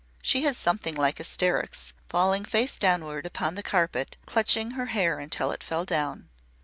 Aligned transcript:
She 0.23 0.41
had 0.41 0.55
something 0.55 0.95
like 0.95 1.19
hysterics, 1.19 1.93
falling 2.09 2.43
face 2.43 2.75
downward 2.75 3.27
upon 3.27 3.53
the 3.53 3.61
carpet 3.61 4.17
and 4.19 4.25
clutching 4.25 4.71
her 4.71 4.87
hair 4.87 5.19
until 5.19 5.51
it 5.51 5.63
fell 5.63 5.85
down. 5.85 6.27